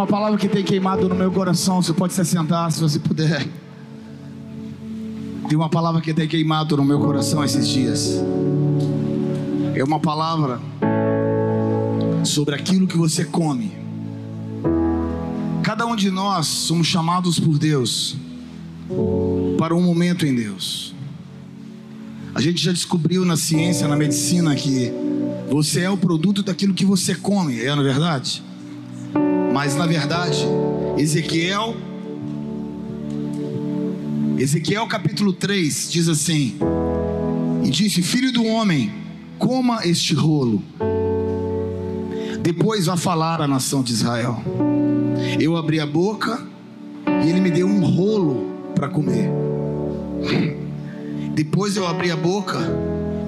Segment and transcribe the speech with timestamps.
[0.00, 1.82] Uma palavra que tem queimado no meu coração.
[1.82, 3.46] Você pode se sentar se você puder.
[5.46, 8.14] Tem uma palavra que tem queimado no meu coração esses dias.
[9.74, 10.58] É uma palavra
[12.24, 13.72] sobre aquilo que você come.
[15.62, 18.16] Cada um de nós somos chamados por Deus
[19.58, 20.94] para um momento em Deus.
[22.34, 24.90] A gente já descobriu na ciência, na medicina, que
[25.50, 28.42] você é o produto daquilo que você come, é na é verdade?
[29.52, 30.46] Mas na verdade,
[30.96, 31.76] Ezequiel
[34.40, 36.56] Ezequiel capítulo 3 diz assim:
[37.62, 38.90] E disse: Filho do homem,
[39.38, 40.62] coma este rolo.
[42.42, 44.42] Depois vá falar à nação de Israel.
[45.38, 46.42] Eu abri a boca
[47.22, 49.30] e ele me deu um rolo para comer.
[51.34, 52.58] Depois eu abri a boca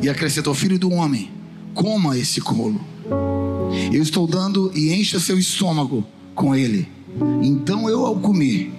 [0.00, 1.30] e acrescentou: Filho do homem,
[1.74, 2.80] coma esse rolo.
[3.92, 6.88] Eu estou dando e encha seu estômago com ele.
[7.42, 8.72] Então eu ao comi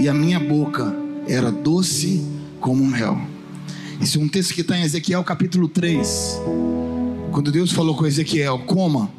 [0.00, 0.94] e a minha boca
[1.26, 2.24] era doce
[2.60, 3.20] como um mel.
[4.00, 6.40] Isso é um texto que está em Ezequiel capítulo 3.
[7.32, 9.10] Quando Deus falou com Ezequiel, coma.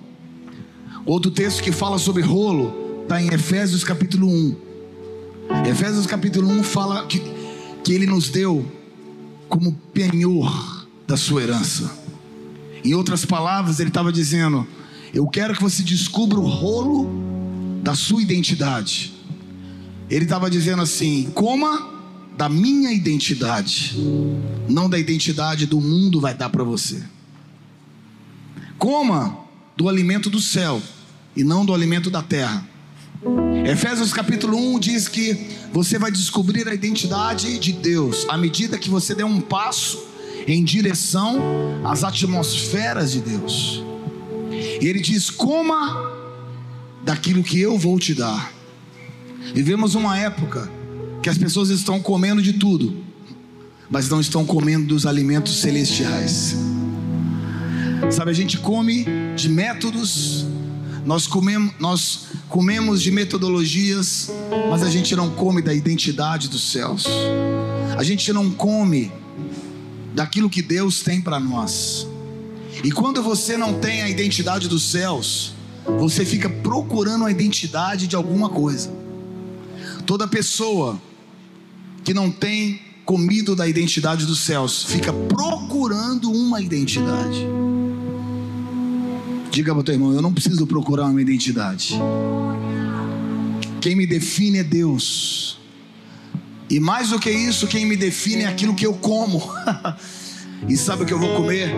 [1.06, 4.56] Outro texto que fala sobre rolo está em Efésios capítulo 1.
[5.70, 7.22] Efésios capítulo 1 fala que,
[7.84, 8.66] que ele nos deu
[9.48, 11.92] como penhor da sua herança.
[12.84, 14.66] Em outras palavras, ele estava dizendo:
[15.14, 17.31] Eu quero que você descubra o rolo
[17.82, 19.14] da sua identidade.
[20.10, 21.90] Ele estava dizendo assim: coma
[22.38, 23.96] da minha identidade,
[24.70, 27.04] não da identidade do mundo vai dar para você.
[28.78, 29.38] Coma
[29.76, 30.82] do alimento do céu
[31.36, 32.68] e não do alimento da terra.
[33.66, 38.90] Efésios capítulo 1 diz que você vai descobrir a identidade de Deus à medida que
[38.90, 40.04] você der um passo
[40.48, 41.40] em direção
[41.84, 43.84] às atmosferas de Deus.
[44.82, 46.21] E ele diz: coma
[47.04, 48.52] daquilo que eu vou te dar.
[49.54, 50.70] Vivemos uma época
[51.22, 53.04] que as pessoas estão comendo de tudo,
[53.90, 56.56] mas não estão comendo dos alimentos celestiais.
[58.10, 60.46] Sabe, a gente come de métodos,
[61.06, 64.32] nós comemos, nós comemos de metodologias,
[64.70, 67.08] mas a gente não come da identidade dos céus.
[67.98, 69.12] A gente não come
[70.14, 72.08] daquilo que Deus tem para nós.
[72.84, 75.54] E quando você não tem a identidade dos céus,
[76.00, 78.92] você fica procurando a identidade de alguma coisa.
[80.06, 81.00] Toda pessoa
[82.04, 87.46] que não tem comido da identidade dos céus, fica procurando uma identidade.
[89.52, 92.00] Diga para o teu irmão: eu não preciso procurar uma identidade.
[93.82, 95.60] Quem me define é Deus.
[96.70, 99.44] E mais do que isso, quem me define é aquilo que eu como.
[100.70, 101.70] e sabe o que eu vou comer?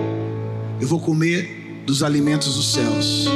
[0.79, 3.27] Eu vou comer dos alimentos dos céus.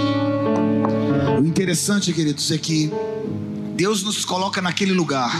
[1.39, 2.91] O interessante, queridos, é que
[3.75, 5.31] Deus nos coloca naquele lugar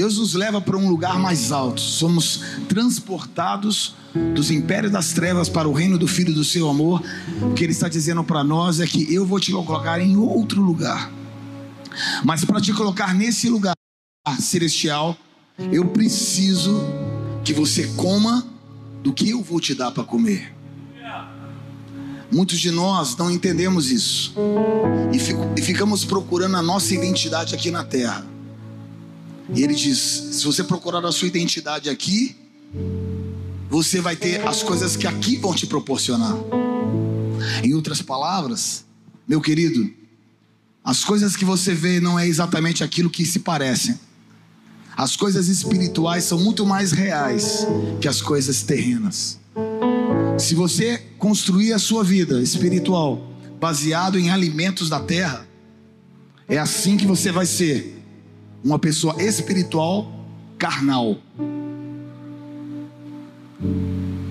[0.00, 1.78] Deus nos leva para um lugar mais alto.
[1.78, 3.94] Somos transportados
[4.34, 7.02] dos impérios das trevas para o reino do Filho do seu amor.
[7.42, 10.62] O que Ele está dizendo para nós é que eu vou te colocar em outro
[10.62, 11.12] lugar.
[12.24, 13.74] Mas para te colocar nesse lugar
[14.38, 15.14] celestial,
[15.70, 16.80] eu preciso
[17.44, 18.46] que você coma
[19.02, 20.59] do que eu vou te dar para comer.
[22.32, 24.34] Muitos de nós não entendemos isso
[25.56, 28.24] e ficamos procurando a nossa identidade aqui na terra.
[29.52, 32.36] E ele diz: se você procurar a sua identidade aqui,
[33.68, 36.36] você vai ter as coisas que aqui vão te proporcionar.
[37.64, 38.84] Em outras palavras,
[39.26, 39.90] meu querido,
[40.84, 43.98] as coisas que você vê não é exatamente aquilo que se parecem.
[44.96, 47.66] As coisas espirituais são muito mais reais
[48.00, 49.39] que as coisas terrenas.
[50.40, 53.28] Se você construir a sua vida espiritual
[53.60, 55.46] baseado em alimentos da terra,
[56.48, 58.02] é assim que você vai ser
[58.64, 60.10] uma pessoa espiritual
[60.58, 61.18] carnal.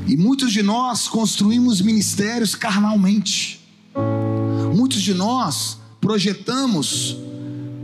[0.08, 3.62] E muitos de nós construímos ministérios carnalmente.
[4.76, 7.16] Muitos de nós projetamos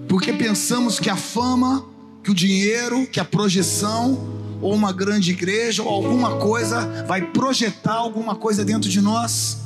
[0.07, 1.85] porque pensamos que a fama,
[2.23, 4.34] que o dinheiro, que a projeção,
[4.65, 9.59] ou uma grande igreja, ou alguma coisa, vai projetar alguma coisa dentro de nós.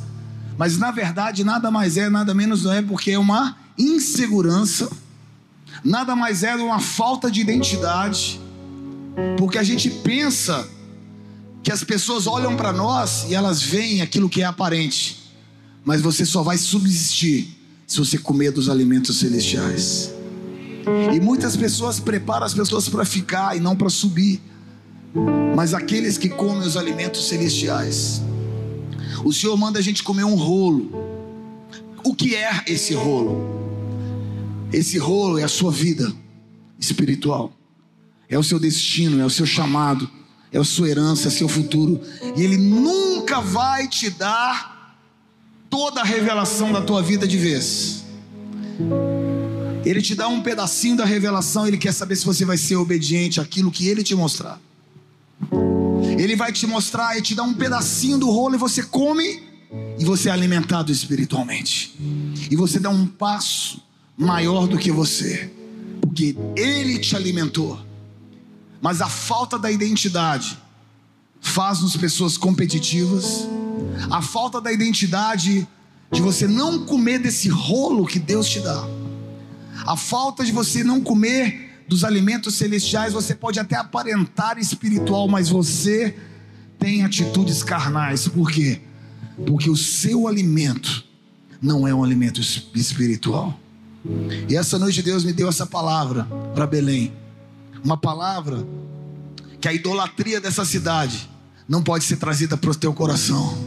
[0.58, 4.90] Mas na verdade, nada mais é, nada menos não é, porque é uma insegurança
[5.84, 8.40] nada mais é uma falta de identidade,
[9.38, 10.68] porque a gente pensa
[11.64, 15.32] que as pessoas olham para nós e elas veem aquilo que é aparente,
[15.84, 20.12] mas você só vai subsistir se você comer dos alimentos celestiais.
[21.14, 24.42] E muitas pessoas preparam as pessoas para ficar e não para subir,
[25.56, 28.22] mas aqueles que comem os alimentos celestiais,
[29.24, 30.92] o Senhor manda a gente comer um rolo.
[32.04, 33.60] O que é esse rolo?
[34.72, 36.14] Esse rolo é a sua vida
[36.80, 37.52] espiritual,
[38.30, 40.10] é o seu destino, é o seu chamado,
[40.52, 42.00] é a sua herança, é o seu futuro,
[42.36, 44.98] e Ele nunca vai te dar
[45.70, 48.04] toda a revelação da tua vida de vez.
[49.86, 53.40] Ele te dá um pedacinho da revelação, ele quer saber se você vai ser obediente
[53.40, 54.60] àquilo que ele te mostrar.
[56.22, 59.44] Ele vai te mostrar e te dar um pedacinho do rolo e você come
[59.98, 61.96] e você é alimentado espiritualmente.
[62.50, 63.82] E você dá um passo
[64.18, 65.52] maior do que você,
[66.02, 67.80] porque ele te alimentou.
[68.82, 70.58] Mas a falta da identidade
[71.42, 73.48] faz-nos pessoas competitivas.
[74.12, 75.68] A falta da identidade
[76.12, 78.86] de você não comer desse rolo que Deus te dá
[79.86, 85.50] a falta de você não comer dos alimentos celestiais, você pode até aparentar espiritual, mas
[85.50, 86.16] você
[86.78, 88.28] tem atitudes carnais.
[88.28, 88.80] Por quê?
[89.48, 91.04] Porque o seu alimento
[91.60, 93.60] não é um alimento espiritual.
[94.48, 97.12] E essa noite Deus me deu essa palavra para Belém.
[97.84, 98.66] Uma palavra
[99.60, 101.28] que a idolatria dessa cidade
[101.68, 103.58] não pode ser trazida para o teu coração.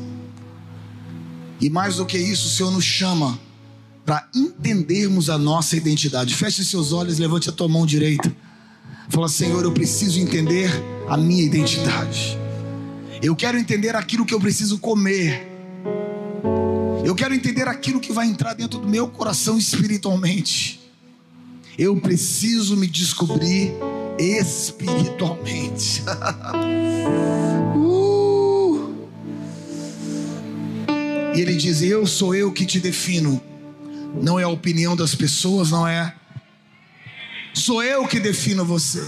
[1.60, 3.38] E mais do que isso, o Senhor nos chama
[4.04, 6.34] para entendermos a nossa identidade.
[6.34, 8.34] Feche seus olhos, levante a tua mão direita.
[9.08, 10.70] Fala, Senhor, eu preciso entender
[11.08, 12.38] a minha identidade.
[13.22, 15.48] Eu quero entender aquilo que eu preciso comer.
[17.04, 20.80] Eu quero entender aquilo que vai entrar dentro do meu coração espiritualmente.
[21.78, 23.72] Eu preciso me descobrir
[24.18, 26.02] espiritualmente.
[27.76, 28.94] uh!
[31.34, 33.40] E ele diz: Eu sou eu que te defino
[34.20, 36.14] não é a opinião das pessoas, não é.
[37.54, 39.02] Sou eu que defino você.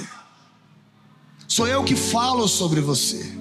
[1.48, 3.32] Sou eu que falo sobre você.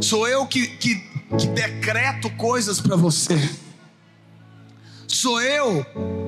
[0.00, 0.96] Sou eu que, que,
[1.38, 3.50] que decreto coisas para você.
[5.06, 5.84] Sou eu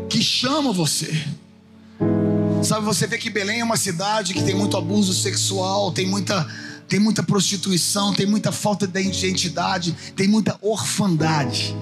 [0.08, 1.26] que chamo você.
[2.62, 6.46] Sabe, você vê que Belém é uma cidade que tem muito abuso sexual, tem muita,
[6.88, 11.74] tem muita prostituição, tem muita falta de identidade, tem muita orfandade.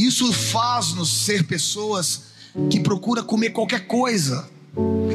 [0.00, 2.22] Isso faz-nos ser pessoas
[2.70, 4.48] que procuram comer qualquer coisa.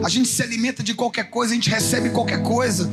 [0.03, 2.87] A gente se alimenta de qualquer coisa, a gente recebe qualquer coisa.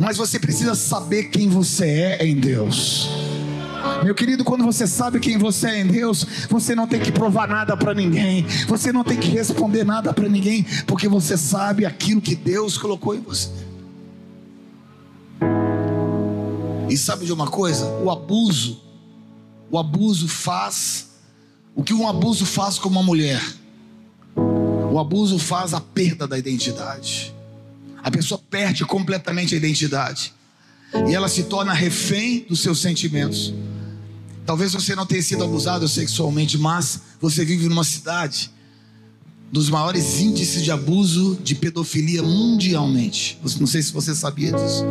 [0.00, 3.06] Mas você precisa saber quem você é em Deus.
[4.02, 7.46] Meu querido, quando você sabe quem você é em Deus, você não tem que provar
[7.46, 12.22] nada para ninguém, você não tem que responder nada para ninguém, porque você sabe aquilo
[12.22, 13.50] que Deus colocou em você.
[16.88, 17.84] E sabe de uma coisa?
[18.02, 18.83] O abuso
[19.74, 21.08] o abuso faz
[21.74, 23.42] o que um abuso faz com uma mulher.
[24.36, 27.34] O abuso faz a perda da identidade.
[28.00, 30.32] A pessoa perde completamente a identidade.
[31.08, 33.52] E ela se torna refém dos seus sentimentos.
[34.46, 38.52] Talvez você não tenha sido abusado sexualmente, mas você vive numa cidade
[39.50, 43.40] dos maiores índices de abuso de pedofilia mundialmente.
[43.58, 44.84] Não sei se você sabia disso.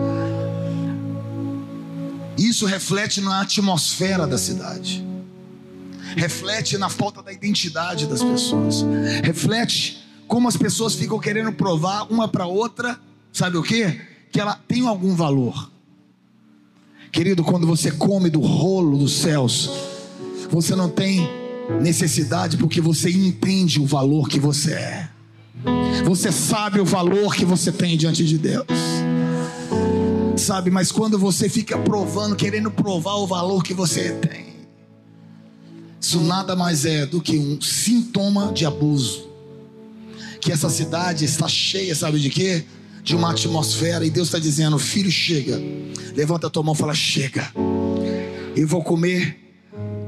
[2.38, 5.06] Isso reflete na atmosfera da cidade,
[6.16, 8.84] reflete na falta da identidade das pessoas,
[9.24, 13.00] reflete como as pessoas ficam querendo provar uma para outra,
[13.32, 14.02] sabe o que?
[14.32, 15.72] Que ela tem algum valor.
[17.12, 19.70] Querido, quando você come do rolo dos céus,
[20.50, 21.30] você não tem
[21.80, 25.10] necessidade porque você entende o valor que você é.
[26.04, 29.03] Você sabe o valor que você tem diante de Deus
[30.36, 30.70] sabe?
[30.70, 34.54] Mas quando você fica provando, querendo provar o valor que você tem,
[36.00, 39.30] isso nada mais é do que um sintoma de abuso.
[40.42, 42.66] Que essa cidade está cheia, sabe de quê?
[43.02, 45.62] De uma atmosfera, e Deus está dizendo: Filho, chega.
[46.16, 47.52] Levanta a tua mão e fala: Chega.
[48.56, 49.40] Eu vou comer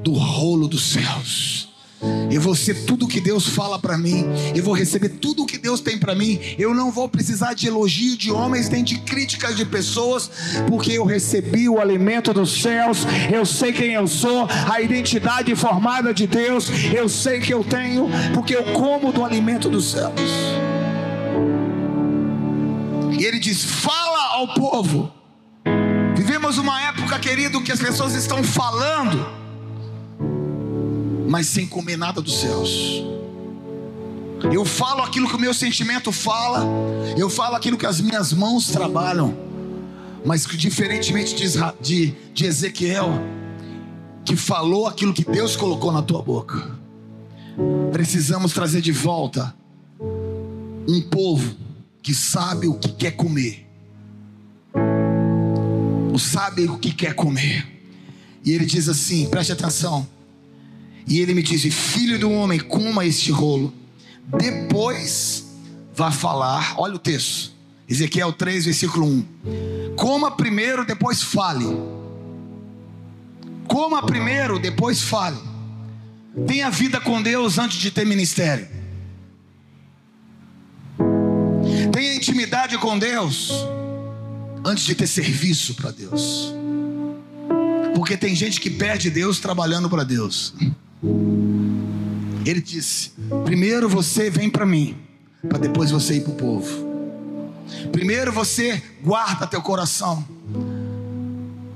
[0.03, 1.69] do rolo dos céus.
[2.31, 4.25] Eu vou ser tudo que Deus fala para mim.
[4.53, 6.39] Eu vou receber tudo que Deus tem para mim.
[6.57, 10.29] Eu não vou precisar de elogio de homens nem de críticas de pessoas,
[10.67, 13.05] porque eu recebi o alimento dos céus.
[13.31, 16.69] Eu sei quem eu sou, a identidade formada de Deus.
[16.93, 20.19] Eu sei que eu tenho, porque eu como do alimento dos céus.
[23.17, 25.11] E ele diz: Fala ao povo.
[26.15, 29.44] Vivemos uma época, querido, que as pessoas estão falando
[31.27, 33.03] mas sem comer nada dos céus.
[34.51, 36.65] Eu falo aquilo que o meu sentimento fala,
[37.17, 39.35] eu falo aquilo que as minhas mãos trabalham,
[40.23, 41.47] mas que diferentemente de,
[41.81, 43.09] de, de Ezequiel,
[44.23, 46.77] que falou aquilo que Deus colocou na tua boca,
[47.91, 49.55] precisamos trazer de volta
[50.87, 51.55] um povo
[52.01, 53.67] que sabe o que quer comer,
[56.13, 57.65] o sabe o que quer comer,
[58.43, 60.07] e ele diz assim: preste atenção
[61.07, 63.73] E ele me disse: Filho do homem, coma este rolo.
[64.37, 65.45] Depois
[65.93, 66.75] vá falar.
[66.77, 67.53] Olha o texto.
[67.87, 69.25] Ezequiel 3, versículo 1.
[69.95, 71.65] Coma primeiro, depois fale.
[73.67, 75.37] Coma primeiro, depois fale.
[76.47, 78.67] Tenha vida com Deus antes de ter ministério.
[81.91, 83.51] Tenha intimidade com Deus
[84.65, 86.53] antes de ter serviço para Deus.
[87.95, 90.53] Porque tem gente que perde Deus trabalhando para Deus.
[92.45, 93.11] Ele disse:
[93.43, 94.95] primeiro você vem para mim,
[95.47, 96.95] para depois você ir para o povo.
[97.91, 100.25] Primeiro você guarda teu coração.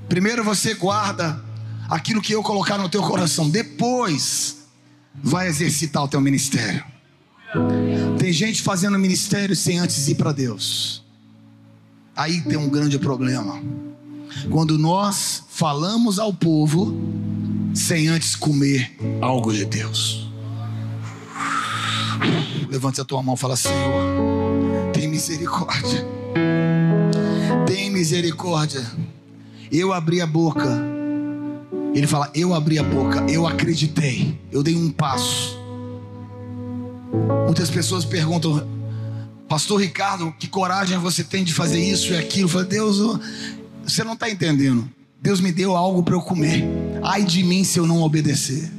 [0.07, 1.43] Primeiro você guarda
[1.89, 3.49] aquilo que eu colocar no teu coração.
[3.49, 4.57] Depois
[5.15, 6.83] vai exercitar o teu ministério.
[8.19, 11.03] Tem gente fazendo ministério sem antes ir para Deus.
[12.15, 13.61] Aí tem um grande problema.
[14.51, 16.95] Quando nós falamos ao povo
[17.73, 20.29] sem antes comer algo de Deus.
[22.69, 26.05] Levante a tua mão e fala: Senhor, tem misericórdia.
[27.65, 28.85] Tem misericórdia.
[29.71, 30.81] Eu abri a boca.
[31.93, 35.57] Ele fala: Eu abri a boca, eu acreditei, eu dei um passo.
[37.45, 38.67] Muitas pessoas perguntam,
[39.47, 42.45] Pastor Ricardo, que coragem você tem de fazer isso e aquilo?
[42.45, 43.19] Eu falo, Deus,
[43.83, 44.87] você não está entendendo.
[45.21, 46.63] Deus me deu algo para eu comer.
[47.03, 48.71] Ai de mim se eu não obedecer.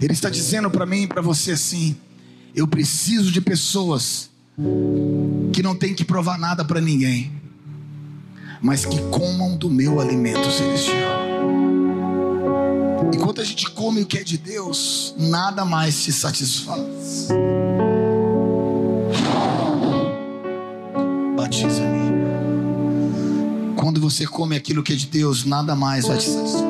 [0.00, 1.96] Ele está dizendo para mim e para você assim:
[2.54, 4.30] eu preciso de pessoas
[5.52, 7.30] que não tem que provar nada para ninguém,
[8.60, 11.28] mas que comam do meu alimento celestial.
[13.14, 17.28] Enquanto a gente come o que é de Deus, nada mais te satisfaz.
[24.10, 26.66] Você come aquilo que é de Deus, nada mais vai te satisfazer.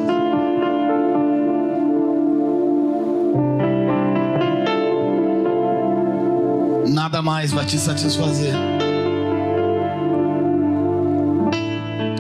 [6.88, 8.52] Nada mais vai te satisfazer.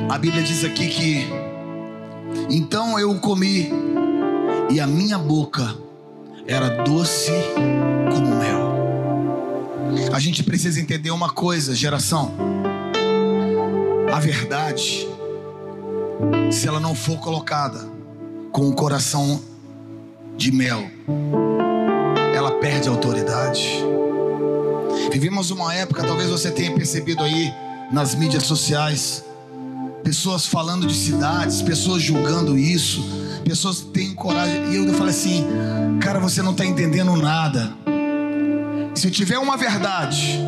[0.08, 1.26] A Bíblia diz aqui que
[2.48, 3.70] então eu comi
[4.70, 5.74] e a minha boca
[6.46, 7.32] era doce
[8.12, 8.68] como mel.
[10.12, 12.32] A gente precisa entender uma coisa, geração.
[14.12, 15.06] A verdade,
[16.50, 17.86] se ela não for colocada
[18.52, 19.40] com o um coração
[20.36, 20.82] de mel,
[22.34, 23.84] ela perde autoridade.
[25.12, 27.52] Vivemos uma época, talvez você tenha percebido aí
[27.92, 29.24] nas mídias sociais,
[30.02, 33.02] pessoas falando de cidades, pessoas julgando isso,
[33.44, 34.72] pessoas têm coragem.
[34.72, 35.44] E eu falei assim,
[36.00, 37.72] cara, você não está entendendo nada.
[38.94, 40.40] Se tiver uma verdade,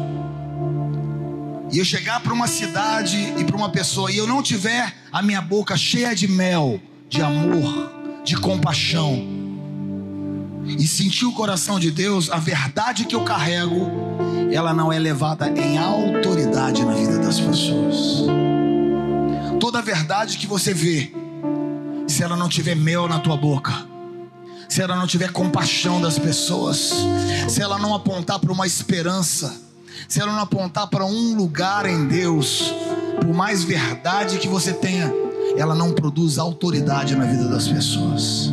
[1.72, 5.22] e eu chegar para uma cidade e para uma pessoa, e eu não tiver a
[5.22, 7.92] minha boca cheia de mel, de amor,
[8.24, 9.24] de compaixão,
[10.66, 13.90] e sentir o coração de Deus, a verdade que eu carrego,
[14.52, 18.26] ela não é levada em autoridade na vida das pessoas.
[19.60, 21.12] Toda verdade que você vê,
[22.06, 23.72] se ela não tiver mel na tua boca,
[24.68, 26.92] se ela não tiver compaixão das pessoas,
[27.48, 29.69] se ela não apontar para uma esperança,
[30.08, 32.74] se ela não apontar para um lugar em Deus,
[33.16, 35.12] por mais verdade que você tenha,
[35.56, 38.52] ela não produz autoridade na vida das pessoas.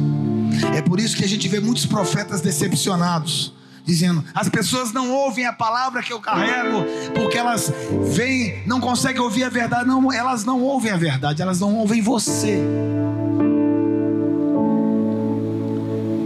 [0.76, 3.54] É por isso que a gente vê muitos profetas decepcionados
[3.88, 6.84] dizendo: as pessoas não ouvem a palavra que eu carrego,
[7.16, 7.72] porque elas
[8.12, 9.88] vêm, não conseguem ouvir a verdade.
[9.88, 12.62] Não, elas não ouvem a verdade, elas não ouvem você.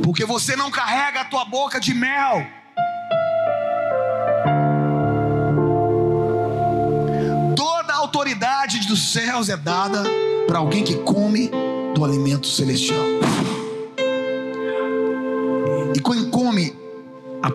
[0.04, 2.46] Porque você não carrega a tua boca de mel.
[8.12, 10.04] Autoridade dos céus é dada
[10.46, 11.50] para alguém que come
[11.96, 13.06] do alimento celestial.
[15.96, 16.76] E quem come
[17.42, 17.48] a,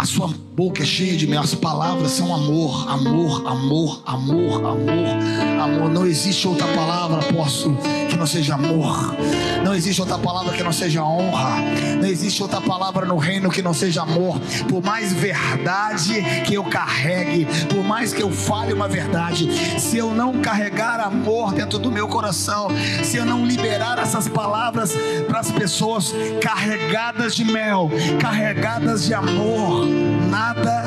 [0.00, 5.62] a sua boca é cheia de mel, as palavras são amor, amor, amor, amor, amor,
[5.62, 5.90] amor.
[5.90, 7.76] Não existe outra palavra, apóstolo,
[8.08, 9.14] que não seja amor.
[9.62, 11.56] Não existe outra palavra que não seja honra.
[12.00, 14.40] Não existe outra palavra no reino que não seja amor.
[14.70, 20.14] Por mais verdade que eu carregue, por mais que eu fale uma verdade, se eu
[20.14, 22.68] não carregar amor dentro do meu coração,
[23.04, 24.94] se eu não liberar essas palavras
[25.26, 29.89] para as pessoas carregadas de mel, carregadas de amor,
[30.30, 30.84] nada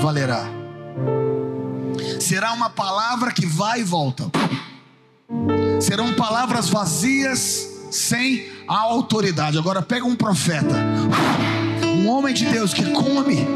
[0.00, 0.44] valerá.
[2.20, 4.30] Será uma palavra que vai e volta.
[5.80, 9.58] Serão palavras vazias sem a autoridade.
[9.58, 10.74] Agora pega um profeta,
[11.84, 13.46] um homem de Deus que come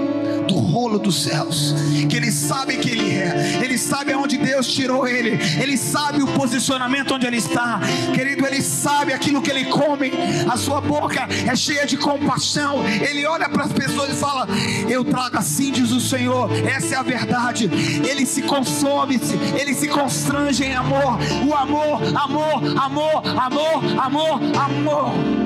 [0.62, 1.74] rolo dos céus,
[2.08, 6.26] que ele sabe quem ele é, ele sabe aonde Deus tirou ele, ele sabe o
[6.28, 7.80] posicionamento onde ele está,
[8.14, 10.12] querido, ele sabe aquilo que ele come,
[10.50, 14.46] a sua boca é cheia de compaixão, ele olha para as pessoas e fala:
[14.88, 17.70] Eu trago assim, diz o Senhor, essa é a verdade.
[18.08, 19.20] Ele se consome,
[19.58, 25.41] ele se constrange em amor, o amor, amor, amor, amor, amor, amor.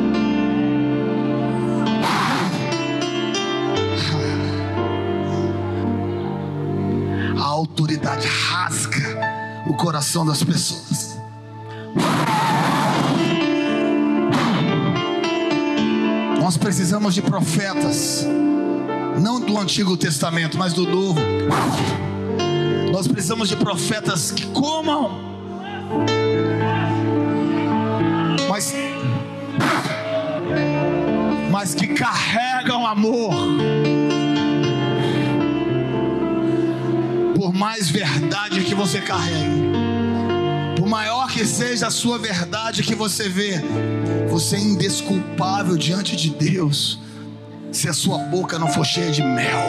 [7.57, 9.19] Autoridade rasga
[9.67, 11.17] o coração das pessoas.
[16.39, 18.27] Nós precisamos de profetas,
[19.21, 21.21] não do Antigo Testamento, mas do Novo.
[22.93, 25.19] Nós precisamos de profetas que comam,
[28.49, 28.75] mas,
[31.51, 33.35] mas que carregam amor.
[37.57, 39.73] Mais verdade que você carregue,
[40.77, 43.63] por maior que seja a sua verdade que você vê,
[44.29, 46.99] você é indesculpável diante de Deus
[47.73, 49.69] se a sua boca não for cheia de mel,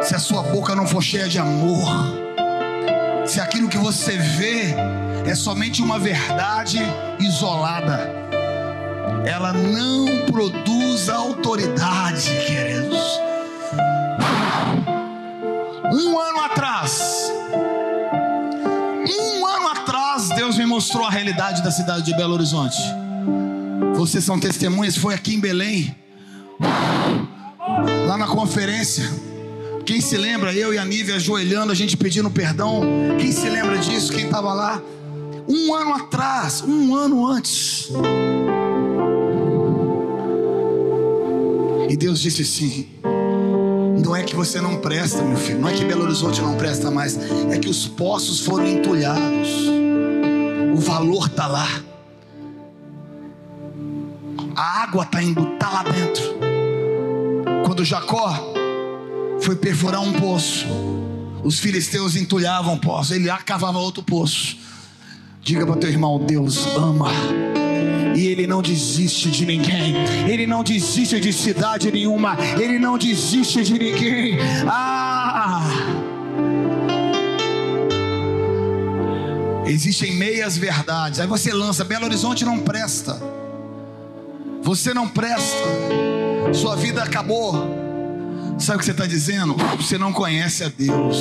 [0.00, 1.88] se a sua boca não for cheia de amor,
[3.26, 4.74] se aquilo que você vê
[5.26, 6.78] é somente uma verdade
[7.18, 8.10] isolada,
[9.26, 13.31] ela não produz autoridade, queridos.
[15.92, 17.30] Um ano atrás,
[19.06, 22.78] um ano atrás, Deus me mostrou a realidade da cidade de Belo Horizonte.
[23.94, 25.94] Vocês são testemunhas, foi aqui em Belém,
[28.06, 29.04] lá na conferência.
[29.84, 32.80] Quem se lembra, eu e a Nívia ajoelhando, a gente pedindo perdão.
[33.20, 34.14] Quem se lembra disso?
[34.14, 34.80] Quem estava lá?
[35.46, 37.90] Um ano atrás, um ano antes.
[41.86, 42.88] E Deus disse assim:
[44.02, 46.90] Não é que você não presta, meu filho, não é que Belo Horizonte não presta
[46.90, 47.16] mais,
[47.50, 49.48] é que os poços foram entulhados,
[50.74, 51.68] o valor está lá,
[54.56, 56.22] a água está indo, está lá dentro.
[57.64, 58.34] Quando Jacó
[59.40, 60.66] foi perfurar um poço,
[61.44, 64.56] os filisteus entulhavam o poço, ele cavava outro poço.
[65.40, 67.51] Diga para teu irmão: Deus ama.
[68.14, 69.94] E Ele não desiste de ninguém,
[70.28, 74.38] Ele não desiste de cidade nenhuma, Ele não desiste de ninguém.
[74.66, 75.62] Ah!
[79.66, 81.18] Existem meias verdades.
[81.18, 83.18] Aí você lança: Belo Horizonte não presta.
[84.62, 85.66] Você não presta.
[86.52, 87.54] Sua vida acabou.
[88.58, 89.56] Sabe o que você está dizendo?
[89.76, 91.16] Você não conhece a Deus.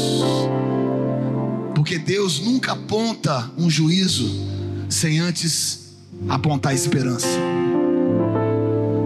[1.73, 4.29] Porque Deus nunca aponta um juízo
[4.89, 5.80] sem antes
[6.29, 7.27] apontar esperança.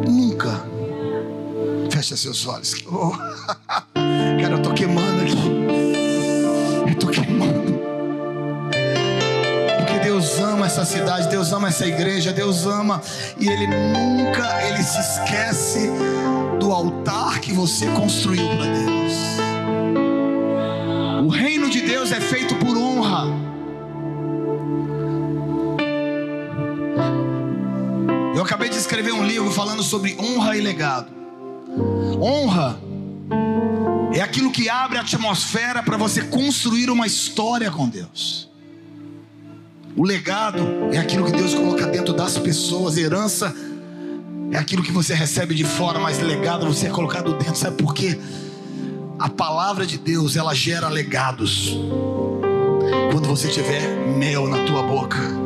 [0.07, 0.61] Nunca.
[1.91, 2.75] Fecha seus olhos.
[2.87, 3.11] Oh.
[4.41, 5.37] Cara, eu estou queimando aqui.
[6.85, 7.79] Eu estou queimando.
[9.77, 13.01] Porque Deus ama essa cidade, Deus ama essa igreja, Deus ama.
[13.39, 15.89] E Ele nunca, Ele se esquece
[16.59, 19.13] do altar que você construiu para Deus.
[21.25, 22.44] O reino de Deus é feito
[29.05, 31.07] escrever um livro falando sobre honra e legado.
[32.19, 32.79] Honra
[34.13, 38.49] é aquilo que abre a atmosfera para você construir uma história com Deus.
[39.95, 40.59] O legado
[40.91, 42.97] é aquilo que Deus coloca dentro das pessoas.
[42.97, 43.53] Herança
[44.51, 47.55] é aquilo que você recebe de fora, mas legado você é colocado dentro.
[47.55, 48.17] Sabe por quê?
[49.19, 51.77] A palavra de Deus, ela gera legados.
[53.11, 53.87] Quando você tiver
[54.17, 55.44] mel na tua boca.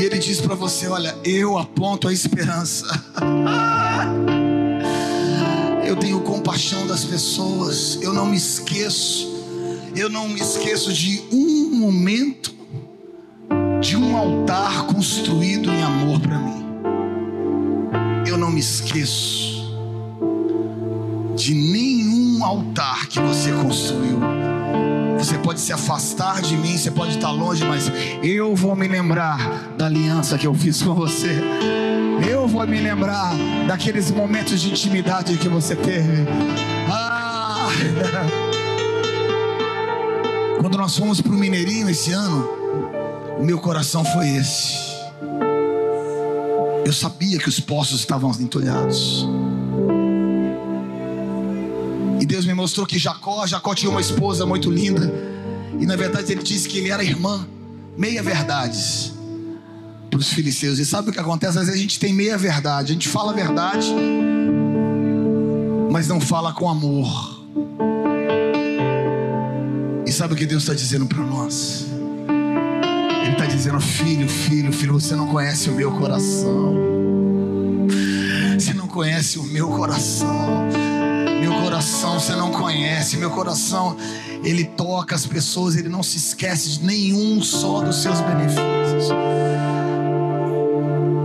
[0.00, 2.86] E ele diz para você: Olha, eu aponto a esperança.
[5.84, 7.98] eu tenho compaixão das pessoas.
[8.00, 9.28] Eu não me esqueço.
[9.94, 12.54] Eu não me esqueço de um momento,
[13.82, 16.64] de um altar construído em amor para mim.
[18.26, 19.68] Eu não me esqueço
[21.36, 24.18] de nenhum altar que você construiu.
[25.30, 27.88] Você pode se afastar de mim, você pode estar longe, mas
[28.20, 29.38] eu vou me lembrar
[29.78, 31.40] da aliança que eu fiz com você.
[32.28, 33.30] Eu vou me lembrar
[33.68, 36.26] daqueles momentos de intimidade que você teve.
[36.90, 37.68] Ah!
[40.60, 42.48] Quando nós fomos para o Mineirinho esse ano,
[43.38, 44.80] o meu coração foi esse.
[46.84, 49.28] Eu sabia que os poços estavam entulhados.
[52.60, 55.12] Mostrou que Jacó, Jacó tinha uma esposa muito linda.
[55.78, 57.46] E na verdade ele disse que ele era irmã.
[57.96, 59.12] Meia verdades
[60.10, 60.78] para os filisteus.
[60.78, 61.58] E sabe o que acontece?
[61.58, 62.92] Às vezes a gente tem meia verdade.
[62.92, 63.94] A gente fala a verdade,
[65.90, 67.40] mas não fala com amor.
[70.06, 71.86] E sabe o que Deus está dizendo para nós?
[73.22, 76.74] Ele está dizendo, filho, filho, filho, você não conhece o meu coração.
[78.58, 80.68] Você não conhece o meu coração.
[81.40, 83.16] Meu coração você não conhece.
[83.16, 83.96] Meu coração,
[84.44, 89.10] ele toca as pessoas, ele não se esquece de nenhum só dos seus benefícios.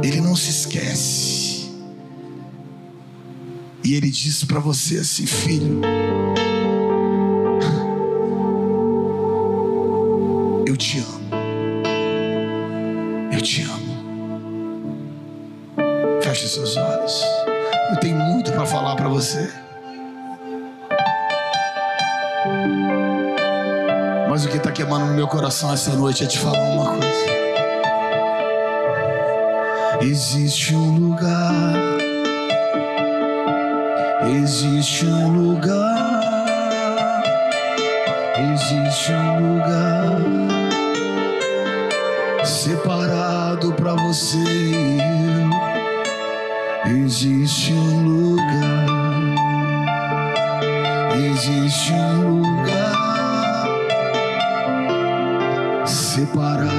[0.04, 1.70] Ele não se esquece.
[3.84, 5.82] E ele diz para você assim, filho,
[24.30, 27.36] Mas o que está queimando no meu coração essa noite é te falar uma coisa.
[30.02, 31.74] Existe um lugar,
[34.42, 37.24] existe um lugar,
[38.52, 40.16] existe um lugar
[42.44, 46.96] separado para você e eu.
[46.98, 48.86] Existe um lugar,
[51.16, 52.45] existe um lugar
[56.36, 56.75] separado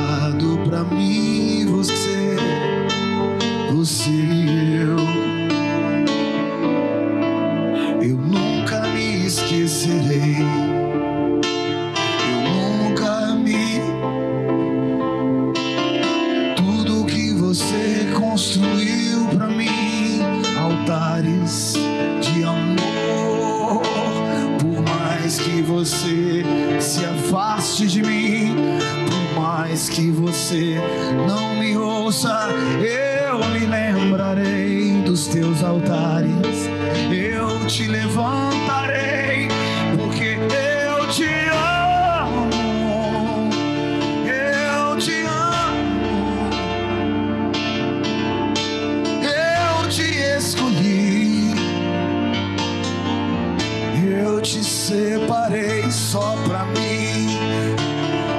[55.90, 57.38] só pra mim.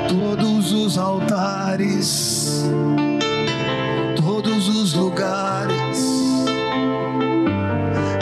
[0.08, 2.66] Todos os altares,
[4.16, 6.06] todos os lugares,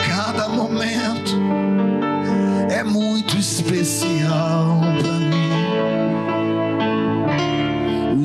[0.07, 1.35] cada momento
[2.69, 5.45] é muito especial pra mim.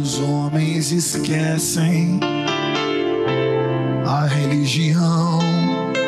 [0.00, 2.20] Os homens esquecem,
[4.06, 5.38] a religião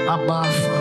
[0.08, 0.71] abafa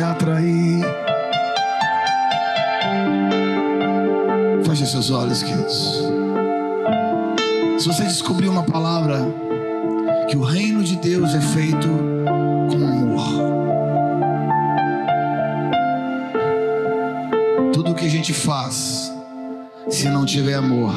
[0.00, 0.80] atraí.
[4.64, 6.02] Feche seus olhos, queridos.
[7.78, 9.18] Se você descobrir uma palavra
[10.28, 11.88] que o reino de Deus é feito
[12.70, 13.52] com amor.
[17.72, 19.12] Tudo que a gente faz,
[19.90, 20.94] se não tiver amor,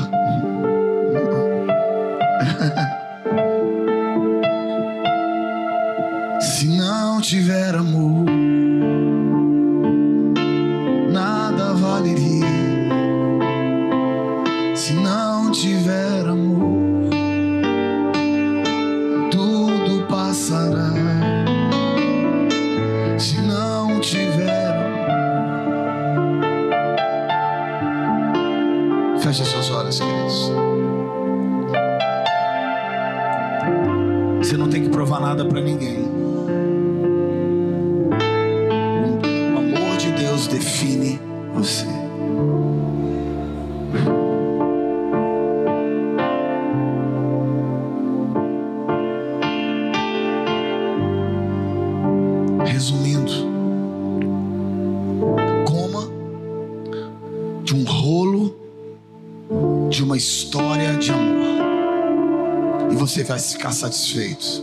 [63.95, 64.62] satisfeitos.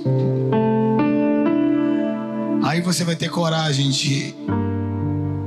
[2.62, 4.34] Aí você vai ter coragem de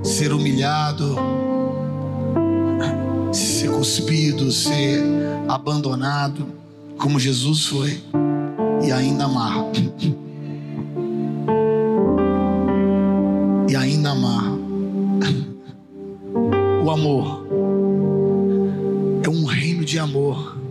[0.03, 1.15] ser humilhado,
[3.31, 5.01] ser cuspido, ser
[5.47, 6.47] abandonado,
[6.97, 8.01] como Jesus foi,
[8.83, 9.65] e ainda amar.
[13.69, 14.55] E ainda amar.
[16.83, 17.47] O amor
[19.23, 20.64] é um reino de amor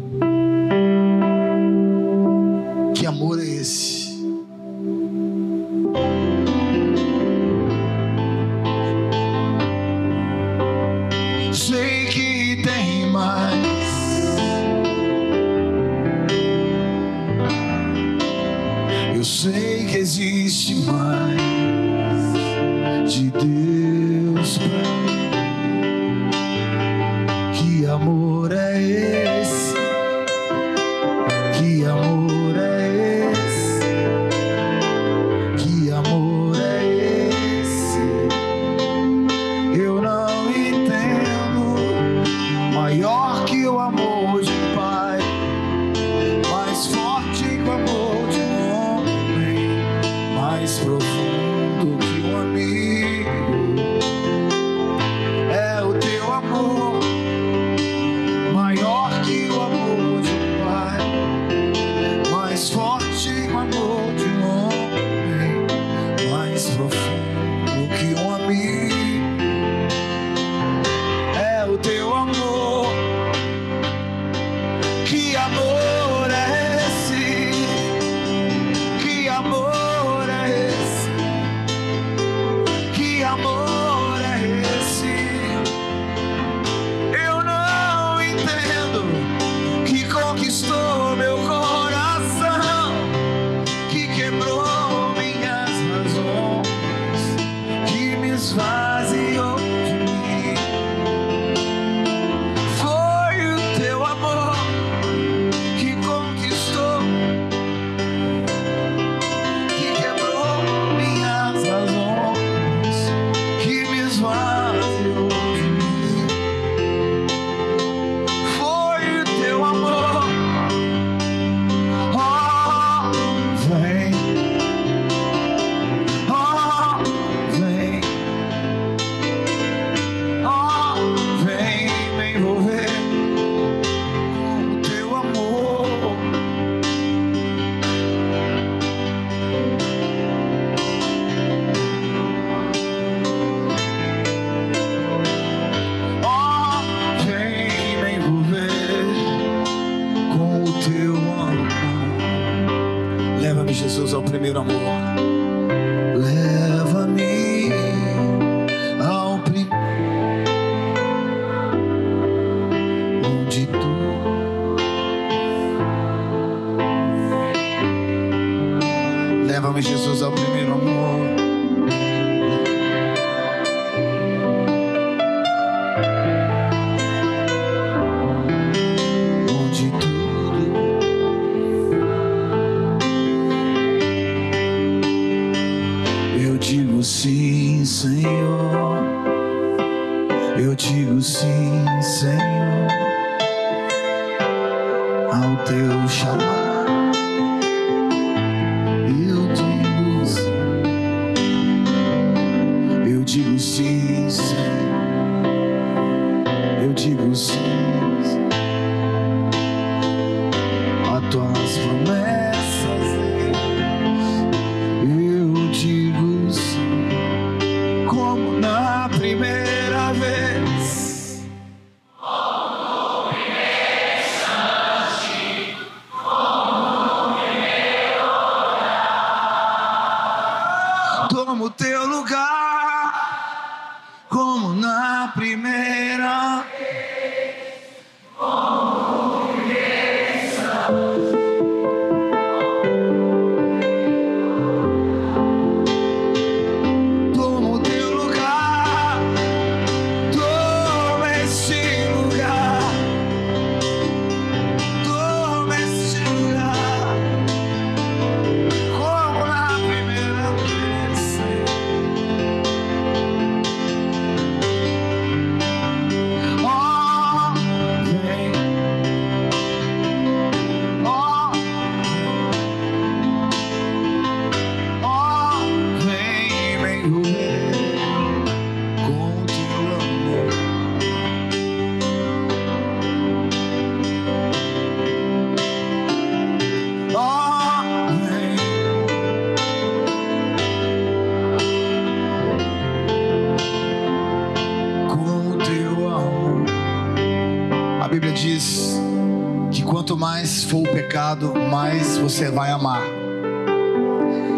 [302.35, 303.01] você vai amar.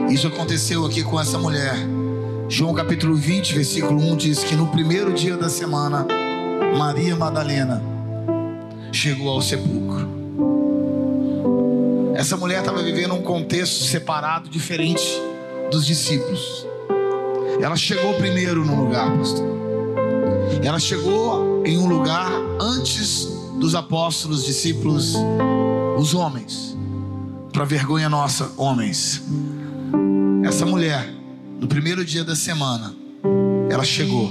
[0.08, 1.76] Isso aconteceu aqui com essa mulher.
[2.48, 6.06] João capítulo 20, versículo 1 diz que no primeiro dia da semana,
[6.78, 7.82] Maria Madalena
[8.90, 10.08] chegou ao sepulcro.
[12.14, 15.04] Essa mulher estava vivendo um contexto separado, diferente
[15.70, 16.66] dos discípulos.
[17.60, 19.46] Ela chegou primeiro no lugar, pastor.
[20.64, 23.26] Ela chegou em um lugar antes
[23.60, 25.14] dos apóstolos, discípulos,
[25.98, 26.65] os homens.
[27.56, 29.22] Para vergonha nossa, homens.
[30.44, 31.10] Essa mulher,
[31.58, 32.94] no primeiro dia da semana,
[33.70, 34.30] ela chegou.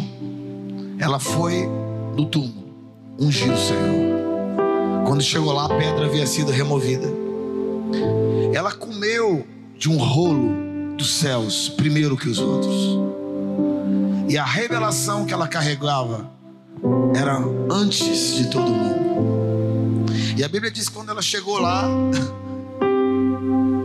[0.99, 1.67] Ela foi
[2.15, 2.71] do túmulo,
[3.19, 5.07] ungiu o Senhor.
[5.07, 7.07] Quando chegou lá, a pedra havia sido removida.
[8.53, 9.43] Ela comeu
[9.75, 12.99] de um rolo dos céus primeiro que os outros.
[14.29, 16.29] E a revelação que ela carregava
[17.15, 17.39] era
[17.71, 20.13] antes de todo mundo.
[20.37, 21.89] E a Bíblia diz que quando ela chegou lá,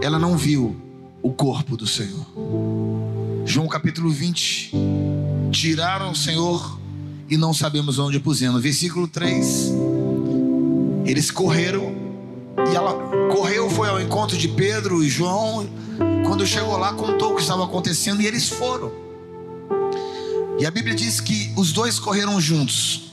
[0.02, 0.76] ela não viu
[1.22, 2.26] o corpo do Senhor.
[3.44, 4.72] João capítulo 20.
[5.50, 6.78] Tiraram o Senhor
[7.28, 8.62] e não sabemos onde pusemos.
[8.62, 9.72] Versículo 3.
[11.04, 11.94] Eles correram
[12.70, 12.94] e ela
[13.30, 15.68] correu, foi ao encontro de Pedro e João.
[16.24, 18.92] Quando chegou lá, contou o que estava acontecendo e eles foram.
[20.58, 23.10] E a Bíblia diz que os dois correram juntos,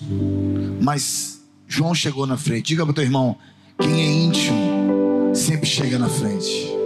[0.82, 2.68] mas João chegou na frente.
[2.68, 3.38] Diga para o teu irmão:
[3.80, 6.77] quem é íntimo sempre chega na frente.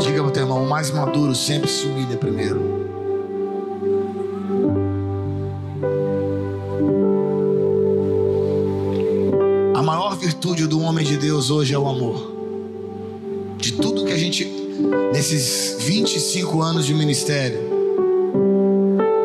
[0.00, 2.88] Diga para o teu irmão: o mais maduro sempre se humilha primeiro.
[9.74, 12.32] A maior virtude do homem de Deus hoje é o amor.
[13.56, 14.44] De tudo que a gente,
[15.12, 17.58] nesses 25 anos de ministério,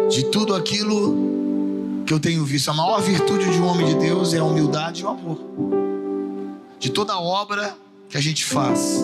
[0.09, 2.69] de tudo aquilo que eu tenho visto.
[2.69, 5.39] A maior virtude de um homem de Deus é a humildade e o amor.
[6.79, 7.75] De toda obra
[8.09, 9.03] que a gente faz,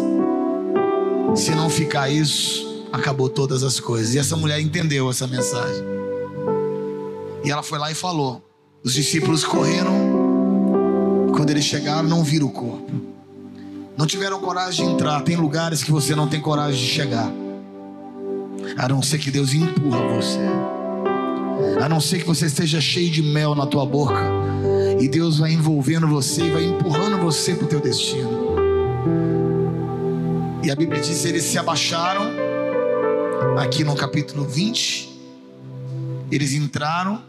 [1.35, 4.13] se não ficar isso, acabou todas as coisas.
[4.13, 5.83] E essa mulher entendeu essa mensagem.
[7.43, 8.43] E ela foi lá e falou.
[8.83, 11.29] Os discípulos correram.
[11.35, 12.91] Quando eles chegaram, não viram o corpo.
[13.97, 15.21] Não tiveram coragem de entrar.
[15.21, 17.31] Tem lugares que você não tem coragem de chegar.
[18.77, 20.39] A não ser que Deus empurra você
[21.81, 24.19] a não ser que você esteja cheio de mel na tua boca,
[24.99, 28.38] e Deus vai envolvendo você e vai empurrando você para o teu destino.
[30.63, 32.31] E a Bíblia diz: eles se abaixaram,
[33.57, 35.09] aqui no capítulo 20,
[36.31, 37.21] eles entraram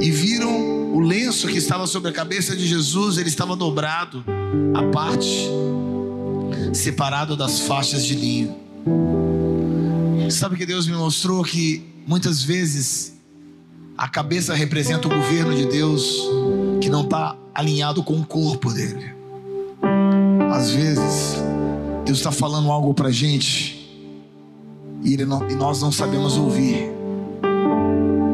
[0.00, 4.24] e viram o lenço que estava sobre a cabeça de Jesus, ele estava dobrado,
[4.74, 5.48] a parte,
[6.72, 8.56] separado das faixas de linho.
[10.30, 13.14] Sabe que Deus me mostrou que Muitas vezes
[13.96, 16.28] a cabeça representa o governo de Deus
[16.80, 19.14] que não está alinhado com o corpo dele.
[20.52, 21.36] Às vezes
[22.04, 23.84] Deus está falando algo para gente
[25.02, 26.90] e, não, e nós não sabemos ouvir,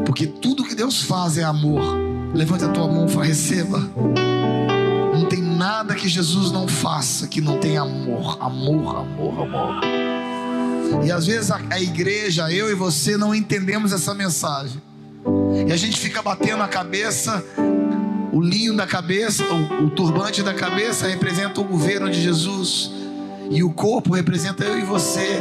[0.05, 1.81] porque tudo que Deus faz é amor.
[2.33, 3.79] Levante a tua mão e receba.
[5.13, 11.05] Não tem nada que Jesus não faça que não tenha amor, amor, amor, amor.
[11.05, 14.81] E às vezes a, a igreja, eu e você, não entendemos essa mensagem.
[15.67, 17.45] E a gente fica batendo a cabeça,
[18.33, 23.00] o linho da cabeça, o, o turbante da cabeça representa o governo de Jesus.
[23.51, 25.41] E o corpo representa eu e você.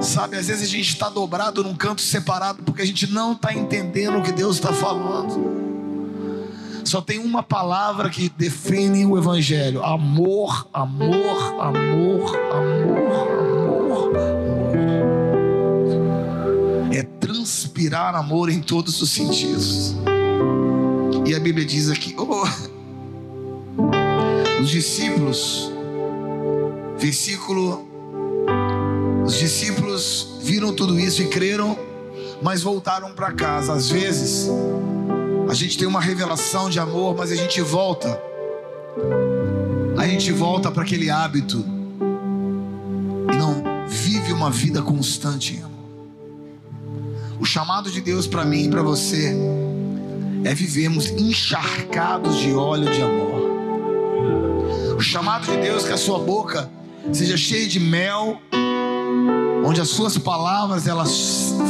[0.00, 3.54] Sabe, às vezes a gente está dobrado num canto separado porque a gente não está
[3.54, 5.64] entendendo o que Deus está falando.
[6.84, 13.16] Só tem uma palavra que define o Evangelho: amor, amor, amor, amor,
[13.52, 14.12] amor.
[16.92, 19.96] É transpirar amor em todos os sentidos.
[21.24, 22.44] E a Bíblia diz aqui: oh,
[24.60, 25.72] os discípulos,
[26.98, 27.86] versículo,
[29.24, 31.78] os discípulos viram tudo isso e creram,
[32.42, 33.72] mas voltaram para casa.
[33.72, 34.48] Às vezes,
[35.48, 38.20] a gente tem uma revelação de amor, mas a gente volta.
[39.98, 41.64] A gente volta para aquele hábito
[43.32, 45.76] e não vive uma vida constante em amor.
[47.38, 49.36] O chamado de Deus para mim e para você
[50.44, 53.36] é vivermos encharcados de óleo de amor.
[54.96, 56.70] O chamado de Deus que a sua boca
[57.12, 58.40] seja cheia de mel,
[59.64, 61.10] onde as suas palavras elas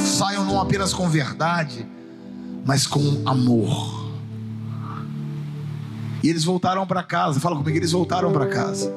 [0.05, 1.87] saiam não apenas com verdade,
[2.64, 4.07] mas com amor.
[6.22, 7.39] E eles voltaram para casa.
[7.39, 8.93] Fala comigo, eles voltaram para casa.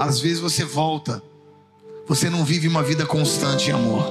[0.00, 1.22] Às vezes você volta,
[2.06, 4.04] você não vive uma vida constante em amor.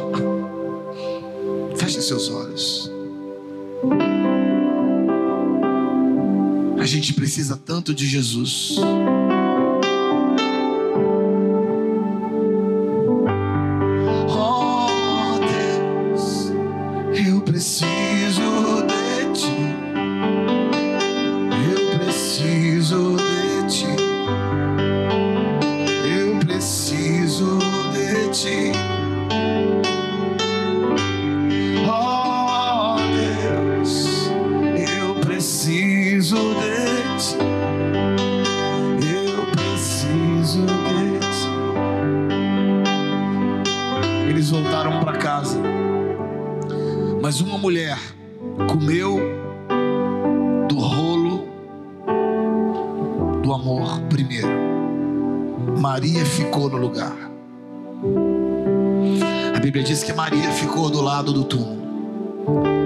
[1.76, 2.92] Feche seus olhos.
[6.80, 8.78] A gente precisa tanto de Jesus.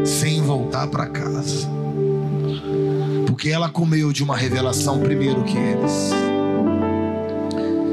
[0.05, 1.67] Sem voltar para casa.
[3.25, 6.11] Porque ela comeu de uma revelação primeiro que eles.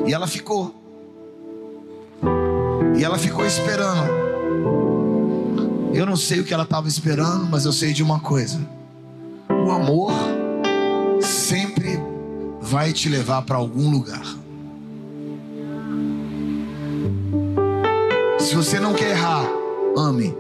[0.07, 0.75] E ela ficou.
[2.99, 4.11] E ela ficou esperando.
[5.95, 8.61] Eu não sei o que ela estava esperando, mas eu sei de uma coisa:
[9.49, 10.13] o amor
[11.21, 11.99] sempre
[12.61, 14.25] vai te levar para algum lugar.
[18.39, 19.45] Se você não quer errar,
[19.97, 20.40] ame.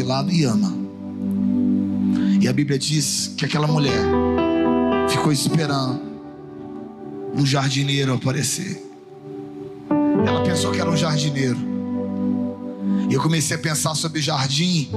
[0.00, 0.72] De lado e ama.
[2.40, 4.00] E a Bíblia diz que aquela mulher
[5.10, 6.00] ficou esperando
[7.34, 8.82] um jardineiro aparecer.
[10.26, 11.58] Ela pensou que era um jardineiro.
[13.10, 14.88] E eu comecei a pensar sobre jardim.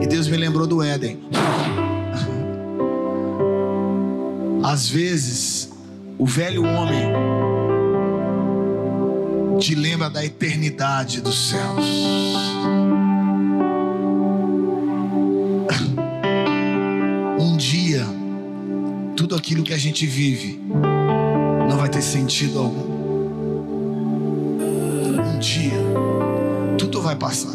[0.00, 1.18] E Deus me lembrou do Éden.
[4.64, 5.68] Às vezes,
[6.18, 7.12] o velho homem
[9.60, 11.84] te lembra da eternidade dos céus.
[19.46, 20.60] Aquilo que a gente vive
[21.68, 22.96] não vai ter sentido algum.
[25.20, 25.78] Um dia,
[26.76, 27.54] tudo vai passar.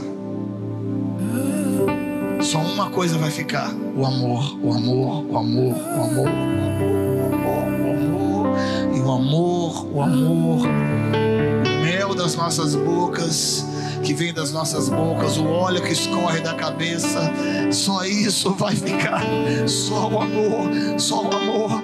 [2.41, 7.81] Só uma coisa vai ficar: o amor, o amor, o amor, o amor, o amor,
[7.81, 13.65] o amor, e o amor, o amor, o mel das nossas bocas,
[14.01, 17.31] que vem das nossas bocas, o óleo que escorre da cabeça,
[17.69, 19.23] só isso vai ficar.
[19.67, 21.80] Só o amor, só o amor.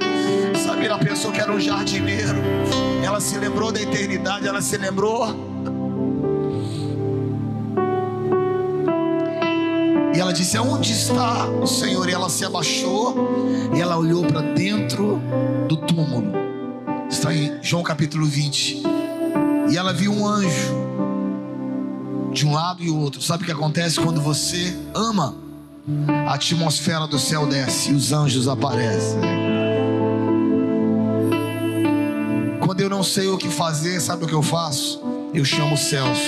[0.83, 2.37] Ela pensou que era um jardineiro,
[3.03, 5.35] ela se lembrou da eternidade, ela se lembrou
[10.17, 12.09] E ela disse: Aonde está o Senhor?
[12.09, 13.15] E ela se abaixou
[13.75, 15.21] e ela olhou para dentro
[15.69, 16.33] do túmulo.
[17.07, 18.81] Está em João capítulo 20.
[19.69, 20.73] E ela viu um anjo
[22.33, 23.21] de um lado e outro.
[23.21, 25.35] Sabe o que acontece quando você ama?
[26.25, 29.46] A atmosfera do céu desce e os anjos aparecem.
[32.77, 35.01] Quando eu não sei o que fazer, sabe o que eu faço?
[35.33, 36.19] Eu chamo os céus.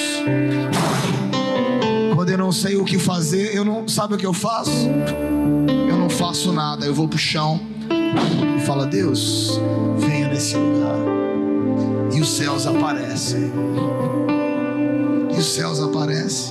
[2.16, 4.72] Quando eu não sei o que fazer, eu não sabe o que eu faço?
[5.88, 7.62] Eu não faço nada, eu vou pro chão
[8.58, 9.62] e falo: Deus,
[10.00, 10.98] venha nesse lugar.
[12.16, 13.52] E os céus aparecem.
[15.32, 16.50] E os céus aparecem.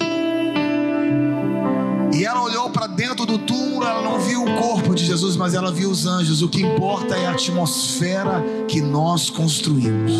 [2.14, 5.54] E ela olhou para dentro do túmulo, ela não viu o corpo de Jesus, mas
[5.54, 6.42] ela viu os anjos.
[6.42, 10.12] O que importa é a atmosfera que nós construímos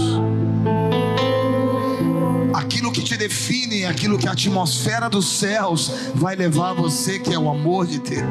[2.54, 7.38] aquilo que te define, aquilo que a atmosfera dos céus vai levar você, que é
[7.38, 8.22] o amor de Deus.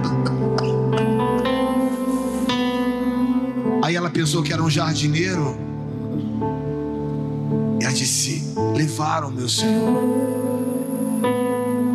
[3.84, 5.58] Aí ela pensou que era um jardineiro.
[7.80, 10.38] E ela disse: Levaram meu Senhor.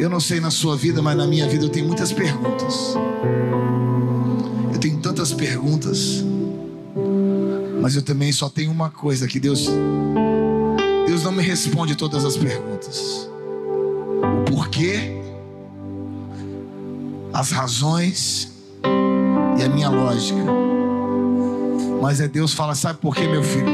[0.01, 2.97] Eu não sei na sua vida, mas na minha vida eu tenho muitas perguntas.
[5.23, 6.25] Tantas perguntas.
[7.81, 9.68] Mas eu também só tenho uma coisa que Deus
[11.07, 13.31] Deus não me responde todas as perguntas.
[14.41, 15.23] O porquê,
[17.33, 18.51] as razões
[19.57, 20.41] e a minha lógica.
[22.01, 23.66] Mas é Deus fala, sabe por quê, meu filho?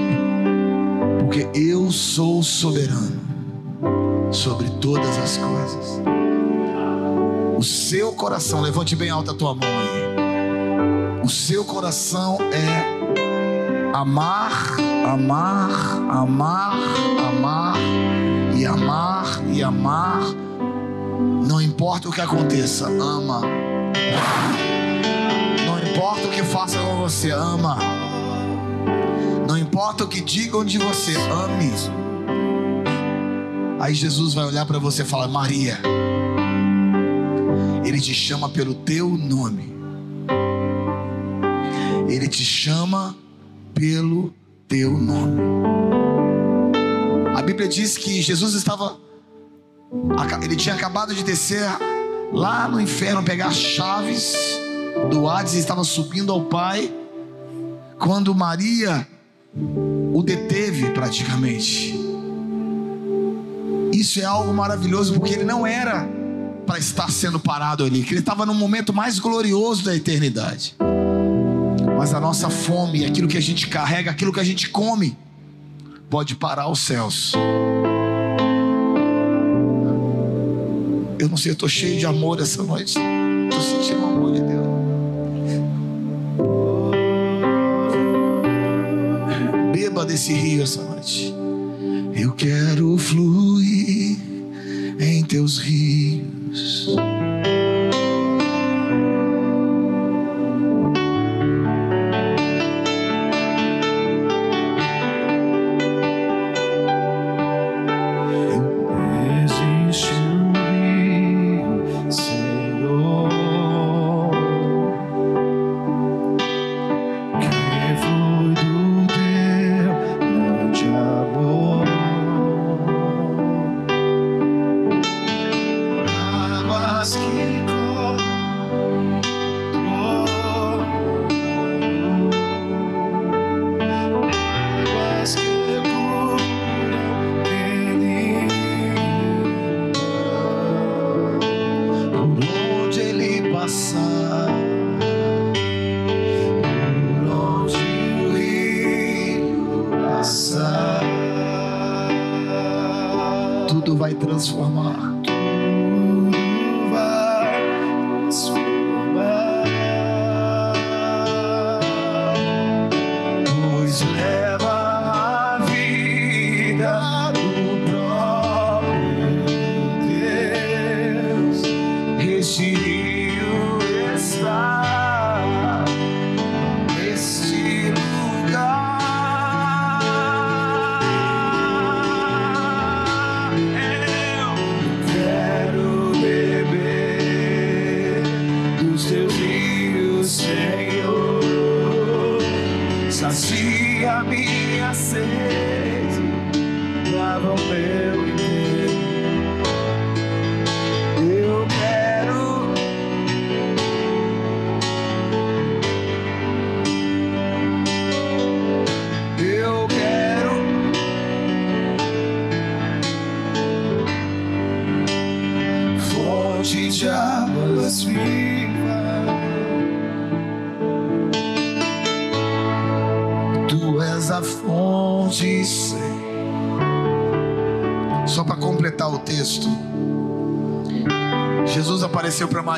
[1.20, 3.18] Porque eu sou soberano
[4.30, 5.99] sobre todas as coisas.
[7.57, 10.28] O seu coração, levante bem alta a tua mão aí.
[11.29, 15.70] O seu coração é amar, amar,
[16.09, 16.72] amar,
[17.29, 17.76] amar
[18.57, 20.22] e amar e amar.
[21.47, 23.43] Não importa o que aconteça, ama.
[25.66, 27.76] Não importa o que faça com você, ama.
[29.47, 31.74] Não importa o que digam de você, ame.
[33.79, 35.79] Aí Jesus vai olhar para você e falar: Maria,
[37.85, 39.78] Ele te chama pelo teu nome.
[42.09, 43.14] Ele te chama
[43.74, 44.32] pelo
[44.66, 45.40] teu nome.
[47.36, 48.96] A Bíblia diz que Jesus estava,
[50.42, 51.68] ele tinha acabado de descer
[52.32, 54.34] lá no inferno, pegar as chaves
[55.11, 56.92] do Hades e estava subindo ao Pai,
[57.98, 59.06] quando Maria
[60.12, 61.94] o deteve praticamente.
[63.92, 66.09] Isso é algo maravilhoso, porque ele não era
[66.66, 70.76] para estar sendo parado ali, que ele estava no momento mais glorioso da eternidade.
[71.99, 75.18] Mas a nossa fome, aquilo que a gente carrega, aquilo que a gente come,
[76.09, 77.32] pode parar os céus.
[81.18, 82.96] Eu não sei, eu estou cheio de amor essa noite.
[83.51, 84.68] Estou sentindo o amor de Deus.
[89.72, 91.34] Beba desse rio essa noite.
[92.14, 94.18] Eu quero fluir
[95.01, 96.86] em teus rios.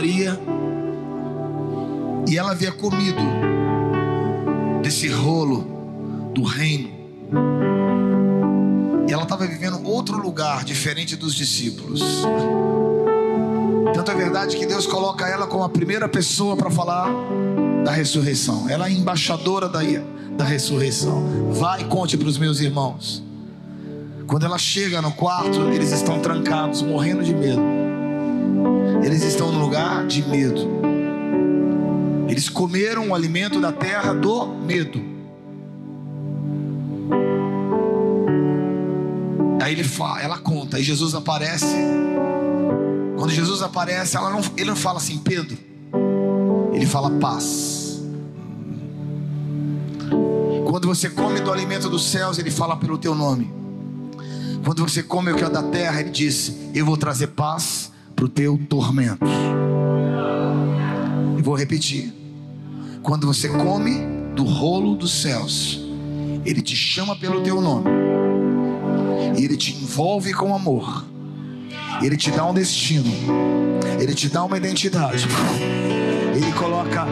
[0.01, 0.41] Maria
[2.27, 3.21] e ela havia comido
[4.83, 6.89] desse rolo do reino.
[9.07, 12.03] E ela estava vivendo outro lugar diferente dos discípulos.
[13.93, 17.07] Tanto é verdade que Deus coloca ela como a primeira pessoa para falar
[17.85, 18.71] da ressurreição.
[18.71, 19.81] Ela é embaixadora da,
[20.35, 21.53] da ressurreição.
[21.53, 23.23] Vai e conte para os meus irmãos.
[24.27, 27.81] Quando ela chega no quarto, eles estão trancados, morrendo de medo.
[29.03, 29.50] Eles estão
[30.11, 30.69] de medo.
[32.29, 35.01] Eles comeram o alimento da terra do medo.
[39.63, 41.77] Aí ele fala, ela conta, aí Jesus aparece.
[43.17, 45.57] Quando Jesus aparece, ela não, ele não fala assim, Pedro.
[46.73, 48.03] Ele fala paz.
[50.69, 53.53] Quando você come do alimento dos céus, ele fala pelo teu nome.
[54.65, 58.25] Quando você come o que é da terra, ele diz: Eu vou trazer paz para
[58.25, 59.25] o teu tormento.
[61.41, 62.13] Vou repetir:
[63.03, 64.01] quando você come
[64.35, 65.81] do rolo dos céus,
[66.45, 67.89] Ele te chama pelo teu nome,
[69.39, 71.05] e Ele te envolve com amor,
[72.03, 73.11] Ele te dá um destino,
[73.99, 75.27] Ele te dá uma identidade,
[76.35, 77.07] Ele coloca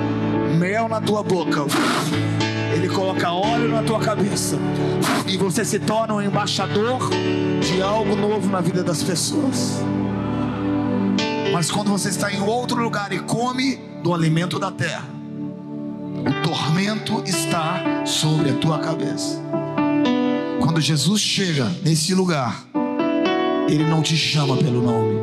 [0.59, 1.65] mel na tua boca.
[2.75, 4.57] Ele coloca óleo na tua cabeça.
[5.27, 7.11] E você se torna um embaixador
[7.61, 9.81] de algo novo na vida das pessoas.
[11.53, 15.05] Mas quando você está em outro lugar e come do alimento da terra,
[16.19, 19.41] o tormento está sobre a tua cabeça.
[20.61, 22.65] Quando Jesus chega nesse lugar,
[23.69, 25.19] Ele não te chama pelo nome.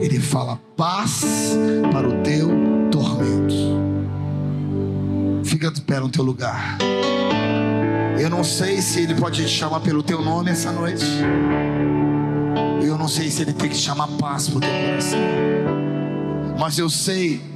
[0.00, 1.56] Ele fala paz
[1.92, 2.48] para o teu
[2.90, 3.54] tormento.
[5.44, 6.78] Fica de pé no teu lugar.
[8.18, 11.04] Eu não sei se ele pode te chamar pelo teu nome essa noite.
[12.82, 15.18] Eu não sei se ele tem que chamar paz para o teu coração.
[16.58, 17.51] Mas eu sei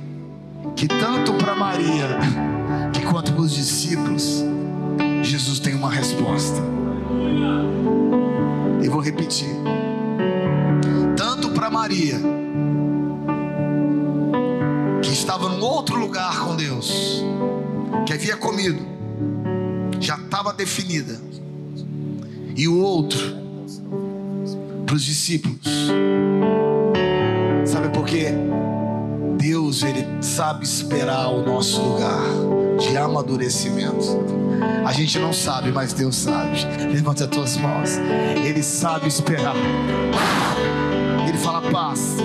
[0.77, 2.07] que tanto para Maria
[2.93, 4.45] que quanto para os discípulos,
[5.23, 6.61] Jesus tem uma resposta.
[8.83, 9.49] E vou repetir.
[11.17, 12.21] Tanto para Maria,
[15.03, 17.25] que estava num outro lugar com Deus,
[18.05, 18.85] que havia comido,
[19.99, 21.19] já estava definida,
[22.55, 23.19] e o outro,
[24.85, 25.91] para os discípulos,
[27.65, 28.27] sabe por quê?
[29.39, 32.21] Deus, Ele sabe esperar o nosso lugar
[32.79, 34.23] de amadurecimento.
[34.85, 36.63] A gente não sabe, mas Deus sabe.
[36.93, 37.93] Levante as tuas mãos.
[38.45, 39.55] Ele sabe esperar.
[41.27, 42.17] Ele fala paz,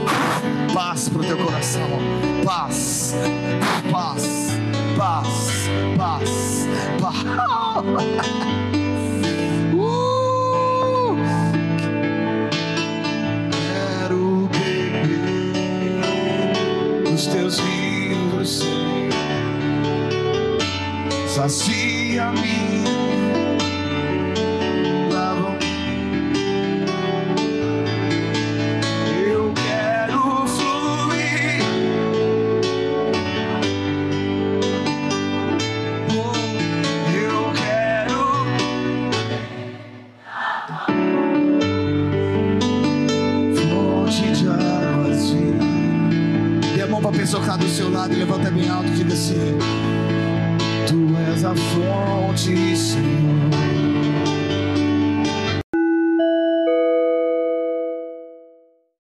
[0.74, 1.88] paz para o teu coração,
[2.44, 3.16] paz,
[3.90, 4.28] paz,
[4.98, 5.28] paz,
[5.98, 6.30] paz,
[7.08, 7.32] paz.
[9.74, 11.16] Uh!
[13.50, 15.32] Quero beber
[17.14, 17.81] os teus rios,
[21.52, 22.32] ser.
[22.34, 22.71] Mi